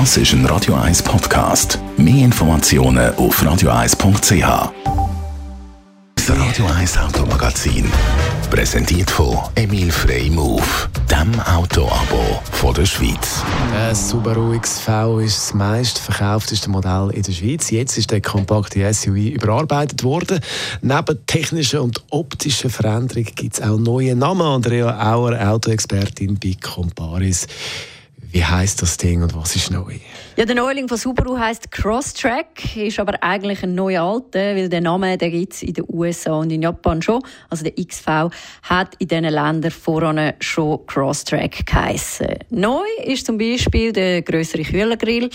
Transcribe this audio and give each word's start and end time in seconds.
Das 0.00 0.16
ist 0.16 0.32
ein 0.32 0.44
Radio 0.46 0.74
1 0.74 1.04
Podcast. 1.04 1.78
Mehr 1.96 2.24
Informationen 2.24 3.14
auf 3.14 3.40
radio1.ch. 3.40 4.72
Das 6.16 6.30
Radio 6.30 6.66
1 6.66 6.98
Automagazin. 6.98 7.88
Präsentiert 8.50 9.08
von 9.08 9.38
Emil 9.54 9.92
Frey 9.92 10.30
Move, 10.30 10.64
dem 11.08 11.38
Autoabo 11.42 12.42
von 12.50 12.74
der 12.74 12.86
Schweiz. 12.86 13.44
Der 13.72 13.94
Subaru 13.94 14.58
XV 14.58 15.20
ist 15.24 15.36
das 15.36 15.54
meistverkaufteste 15.54 16.70
Modell 16.70 17.10
in 17.12 17.22
der 17.22 17.32
Schweiz. 17.32 17.70
Jetzt 17.70 17.96
ist 17.96 18.10
der 18.10 18.20
kompakte 18.20 18.92
SUV 18.92 19.14
überarbeitet 19.14 20.02
worden. 20.02 20.40
Neben 20.82 21.24
technischen 21.26 21.78
und 21.78 22.02
optischen 22.10 22.68
Veränderungen 22.68 23.32
gibt 23.36 23.54
es 23.54 23.62
auch 23.62 23.78
neue 23.78 24.16
Namen. 24.16 24.42
Andrea 24.42 25.14
Auer, 25.14 25.38
Autoexpertin 25.40 26.36
bei 26.36 26.56
Comparis. 26.60 27.46
Wie 28.34 28.44
heißt 28.44 28.82
das 28.82 28.96
Ding 28.96 29.22
und 29.22 29.32
was 29.36 29.54
ist 29.54 29.70
neu? 29.70 29.94
Ja, 30.36 30.44
der 30.44 30.56
Neuling 30.56 30.88
von 30.88 30.98
Subaru 30.98 31.38
heißt 31.38 31.70
Crosstrack, 31.70 32.74
ist 32.74 32.98
aber 32.98 33.22
eigentlich 33.22 33.62
ein 33.62 33.76
neuer 33.76 34.02
alter, 34.02 34.56
weil 34.56 34.68
der 34.68 34.80
Name 34.80 35.16
den 35.16 35.30
gibt 35.30 35.52
es 35.52 35.62
in 35.62 35.72
den 35.72 35.84
USA 35.88 36.32
und 36.32 36.50
in 36.50 36.60
Japan 36.60 37.00
schon. 37.00 37.22
Also 37.48 37.62
der 37.62 37.72
XV 37.74 38.34
hat 38.64 38.96
in 38.98 39.06
diesen 39.06 39.26
Ländern 39.26 39.70
voran 39.70 40.32
schon 40.40 40.84
Crosstrack 40.84 41.64
geheissen. 41.64 42.34
Neu 42.50 42.82
ist 43.04 43.24
zum 43.24 43.38
Beispiel 43.38 43.92
der 43.92 44.22
größere 44.22 44.64
Kühlergrill, 44.64 45.30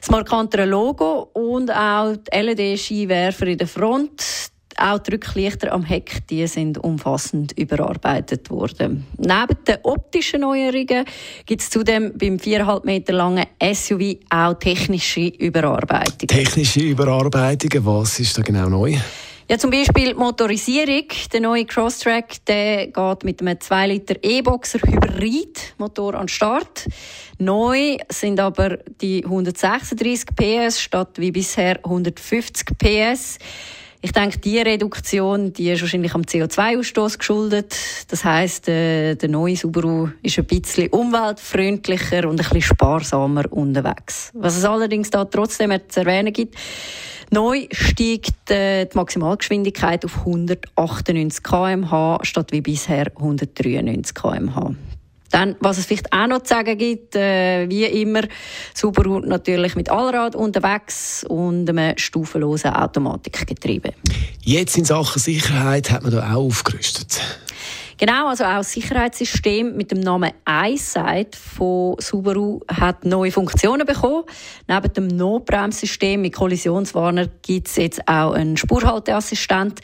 das 0.00 0.08
markantere 0.08 0.66
Logo 0.66 1.28
und 1.32 1.68
auch 1.72 2.14
die 2.14 2.42
LED-Skiwerfer 2.42 3.48
in 3.48 3.58
der 3.58 3.66
Front. 3.66 4.22
Auch 4.78 4.98
die 4.98 5.12
Rücklichter 5.12 5.72
am 5.72 5.84
Heck 5.84 6.26
die 6.28 6.46
sind 6.46 6.78
umfassend 6.78 7.52
überarbeitet 7.52 8.50
worden. 8.50 9.06
Neben 9.16 9.64
den 9.66 9.76
optischen 9.82 10.40
Neuerungen 10.40 11.04
gibt 11.46 11.62
es 11.62 11.70
zudem 11.70 12.12
beim 12.16 12.36
4,5 12.36 12.84
Meter 12.84 13.12
langen 13.12 13.46
SUV 13.62 14.16
auch 14.30 14.54
technische 14.54 15.28
Überarbeitungen. 15.28 16.28
Technische 16.28 16.80
Überarbeitungen, 16.80 17.84
was 17.86 18.18
ist 18.20 18.36
da 18.36 18.42
genau 18.42 18.68
neu? 18.68 18.96
Ja, 19.48 19.58
zum 19.58 19.70
Beispiel 19.70 20.08
die 20.08 20.14
Motorisierung. 20.14 21.04
Der 21.32 21.40
neue 21.40 21.64
Crosstrack 21.66 22.44
der 22.46 22.88
geht 22.88 23.24
mit 23.24 23.40
einem 23.40 23.60
2 23.60 23.86
Liter 23.86 24.16
E-Boxer 24.20 24.80
Hybrid 24.80 25.74
Motor 25.78 26.14
an 26.14 26.22
den 26.22 26.28
Start. 26.28 26.88
Neu 27.38 27.96
sind 28.08 28.40
aber 28.40 28.78
die 29.00 29.24
136 29.24 30.26
PS 30.34 30.80
statt 30.80 31.10
wie 31.18 31.30
bisher 31.30 31.76
150 31.84 32.76
PS. 32.76 33.38
Ich 34.06 34.12
denke, 34.12 34.38
die 34.38 34.60
Reduktion 34.60 35.52
die 35.52 35.68
ist 35.68 35.80
wahrscheinlich 35.80 36.14
am 36.14 36.22
CO2-Ausstoß 36.22 37.18
geschuldet. 37.18 37.76
Das 38.06 38.24
heißt, 38.24 38.68
äh, 38.68 39.16
der 39.16 39.28
neue 39.28 39.56
Subaru 39.56 40.10
ist 40.22 40.38
ein 40.38 40.44
bisschen 40.44 40.90
umweltfreundlicher 40.90 42.28
und 42.28 42.34
ein 42.34 42.36
bisschen 42.36 42.62
sparsamer 42.62 43.50
unterwegs. 43.50 44.30
Was 44.32 44.56
es 44.56 44.64
allerdings 44.64 45.10
da 45.10 45.24
trotzdem 45.24 45.76
zu 45.88 46.00
erwähnen 46.00 46.32
gibt, 46.32 46.54
Neu 47.32 47.66
steigt 47.72 48.48
äh, 48.52 48.84
die 48.84 48.96
Maximalgeschwindigkeit 48.96 50.04
auf 50.04 50.18
198 50.18 51.42
km/h 51.42 52.20
statt 52.22 52.52
wie 52.52 52.60
bisher 52.60 53.10
193 53.16 54.14
km/h. 54.14 54.76
Dann, 55.36 55.54
was 55.60 55.76
es 55.76 55.84
vielleicht 55.84 56.10
auch 56.14 56.26
noch 56.26 56.44
zu 56.44 56.54
sagen 56.54 56.78
gibt, 56.78 57.14
äh, 57.14 57.68
wie 57.68 57.84
immer, 57.84 58.22
Subaru 58.72 59.18
natürlich 59.18 59.76
mit 59.76 59.90
Allrad 59.90 60.34
unterwegs 60.34 61.24
und 61.28 61.68
einem 61.68 61.92
stufenlosen 61.98 62.70
Automatikgetriebe. 62.70 63.92
Jetzt 64.40 64.78
in 64.78 64.86
Sachen 64.86 65.20
Sicherheit 65.20 65.90
hat 65.90 66.04
man 66.04 66.12
da 66.12 66.32
auch 66.32 66.46
aufgerüstet. 66.46 67.20
Genau, 67.98 68.28
also 68.28 68.44
auch 68.44 68.58
das 68.58 68.72
Sicherheitssystem 68.72 69.74
mit 69.74 69.90
dem 69.90 70.00
Namen 70.00 70.30
iSight 70.46 71.34
von 71.34 71.96
Subaru 71.98 72.60
hat 72.68 73.06
neue 73.06 73.32
Funktionen 73.32 73.86
bekommen. 73.86 74.24
Neben 74.68 74.92
dem 74.92 75.06
Notbremssystem 75.06 76.20
mit 76.20 76.34
Kollisionswarner 76.34 77.28
gibt 77.40 77.68
es 77.68 77.76
jetzt 77.76 78.06
auch 78.06 78.32
einen 78.32 78.58
Spurhalteassistent 78.58 79.80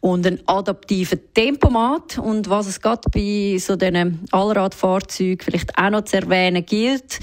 und 0.00 0.24
einen 0.24 0.40
adaptiven 0.46 1.18
Tempomat. 1.34 2.18
Und 2.18 2.48
was 2.48 2.68
es 2.68 2.80
gerade 2.80 3.08
bei 3.12 3.58
so 3.58 3.74
diesen 3.74 4.24
Allradfahrzeugen 4.30 5.40
vielleicht 5.40 5.76
auch 5.76 5.90
noch 5.90 6.04
zu 6.04 6.18
erwähnen 6.18 6.64
gilt, 6.64 7.18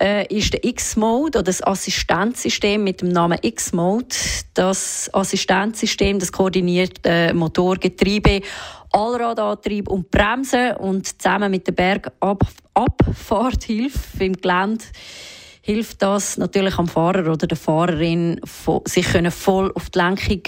äh, 0.00 0.26
ist 0.34 0.54
der 0.54 0.64
X-Mode 0.64 1.38
oder 1.38 1.44
das 1.44 1.62
Assistenzsystem 1.62 2.82
mit 2.82 3.02
dem 3.02 3.08
Namen 3.08 3.38
X-Mode. 3.42 4.16
Das 4.54 5.10
Assistenzsystem, 5.12 6.18
das 6.18 6.32
koordiniert 6.32 7.00
äh, 7.04 7.34
Motor, 7.34 7.76
Getriebe, 7.76 8.40
Allradantrieb 8.92 9.88
und 9.88 10.10
Bremsen 10.10 10.74
und 10.76 11.20
zusammen 11.20 11.50
mit 11.50 11.66
der 11.66 11.72
Bergabfahrthilfe 11.72 14.24
im 14.24 14.32
Gelände 14.32 14.86
hilft 15.62 16.02
das 16.02 16.38
natürlich 16.38 16.78
am 16.78 16.88
Fahrer 16.88 17.30
oder 17.30 17.46
der 17.46 17.56
Fahrerin, 17.56 18.40
sich 18.86 19.06
voll 19.30 19.70
auf 19.74 19.90
die 19.90 19.98
Lenkung 19.98 20.42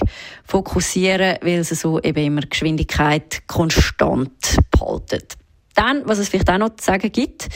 fokussieren, 0.45 1.37
weil 1.43 1.63
sie 1.65 1.75
so 1.75 2.01
eben 2.01 2.25
immer 2.25 2.41
Geschwindigkeit 2.41 3.47
konstant 3.47 4.57
behalten. 4.71 5.21
Dann, 5.75 6.03
was 6.07 6.19
es 6.19 6.29
vielleicht 6.29 6.51
auch 6.51 6.59
noch 6.59 6.77
zu 6.77 6.85
sagen 6.85 7.13
gibt, 7.13 7.49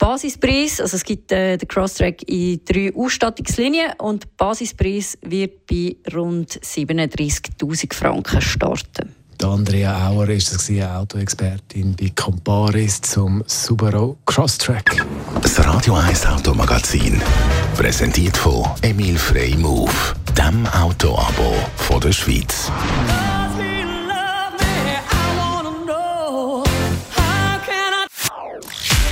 Basispreis, 0.00 0.80
also 0.80 0.96
es 0.96 1.04
gibt 1.04 1.30
äh, 1.30 1.58
den 1.58 1.68
Crosstrack 1.68 2.22
in 2.26 2.60
drei 2.64 2.90
Ausstattungslinien 2.96 3.92
und 3.98 4.24
der 4.24 4.28
Basispreis 4.38 5.18
wird 5.20 5.66
bei 5.66 5.94
rund 6.14 6.50
37.000 6.50 7.94
Franken 7.94 8.40
starten. 8.40 9.14
Die 9.38 9.44
Andrea 9.44 10.08
Auer 10.08 10.28
ist 10.30 10.54
das 10.54 10.70
Autoexpertin 10.70 11.94
bei 11.96 12.12
Comparis 12.14 13.00
zum 13.02 13.44
Subaru 13.46 14.16
Crosstrack. 14.24 15.04
Das 15.42 15.62
Radio 15.64 15.94
1 15.94 16.26
Automagazin 16.26 17.20
präsentiert 17.76 18.36
von 18.36 18.64
Emil 18.82 19.18
Frey 19.18 19.54
Move, 19.54 19.92
dem 20.36 20.66
Autoabo 20.66 21.54
von 21.76 22.00
der 22.00 22.12
Schweiz. 22.12 22.70